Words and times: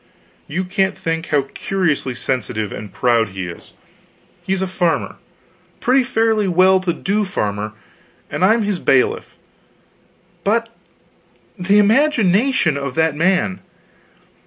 You 0.47 0.63
can't 0.63 0.97
think 0.97 1.27
how 1.27 1.43
curiously 1.53 2.15
sensitive 2.15 2.71
and 2.71 2.91
proud 2.91 3.29
he 3.29 3.45
is. 3.47 3.73
He's 4.41 4.63
a 4.63 4.67
farmer 4.67 5.17
pretty 5.79 6.03
fairly 6.03 6.47
well 6.47 6.79
to 6.79 6.91
do 6.91 7.23
farmer 7.23 7.73
and 8.27 8.43
I'm 8.43 8.63
his 8.63 8.79
bailiff; 8.79 9.35
but 10.43 10.69
the 11.55 11.77
imagination 11.77 12.77
of 12.77 12.95
that 12.95 13.15
man! 13.15 13.59